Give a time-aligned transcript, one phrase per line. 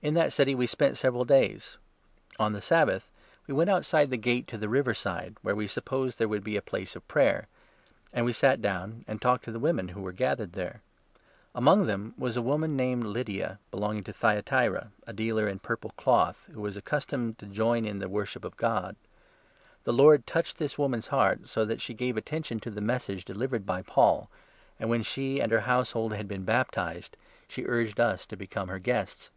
[0.00, 1.76] In that city we spent several days.
[2.38, 3.10] On the Sabbath
[3.48, 6.44] we 13 went outside the gate to the river side, where we supposed there would
[6.44, 7.48] be a Place of Prayer;
[8.12, 10.82] and we sat down and talked to the women who were gathered there.
[11.52, 15.90] Among 14 them was a woman, named Lydia, belonging to Thyatira, a dealer in purple
[15.96, 18.94] cloth, who was accustomed to join in the worship of God.
[19.82, 23.66] The Lord touched this woman's heart, so that she gave attention to the Message delivered
[23.66, 24.30] by Paul,
[24.78, 27.16] and, 15 when she and her household had been baptized,
[27.48, 29.32] she urged us to become her guests.